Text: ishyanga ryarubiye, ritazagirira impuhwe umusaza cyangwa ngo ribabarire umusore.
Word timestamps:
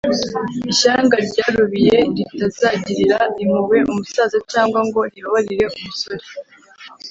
ishyanga 0.71 1.15
ryarubiye, 1.27 1.97
ritazagirira 2.17 3.17
impuhwe 3.41 3.77
umusaza 3.91 4.37
cyangwa 4.51 4.79
ngo 4.87 4.99
ribabarire 5.13 5.65
umusore. 5.77 6.25